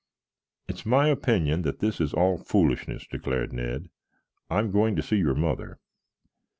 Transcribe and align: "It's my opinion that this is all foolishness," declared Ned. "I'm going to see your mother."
"It's 0.67 0.83
my 0.83 1.09
opinion 1.09 1.61
that 1.61 1.77
this 1.77 2.01
is 2.01 2.11
all 2.11 2.39
foolishness," 2.39 3.05
declared 3.05 3.53
Ned. 3.53 3.91
"I'm 4.49 4.71
going 4.71 4.95
to 4.95 5.03
see 5.03 5.17
your 5.17 5.35
mother." 5.35 5.77